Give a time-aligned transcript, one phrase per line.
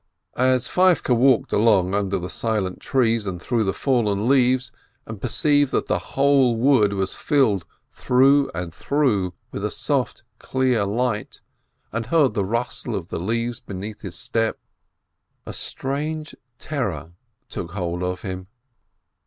[0.35, 4.71] As Feivke walked along under the silent trees and through the fallen leaves,
[5.05, 10.85] and perceived that the whole wood was filled through and through with a soft, clear
[10.85, 11.41] light,
[11.91, 14.57] and heard the rustle of the leaves beneath his step,
[15.45, 17.11] a strange terror
[17.47, 18.47] took hold of him.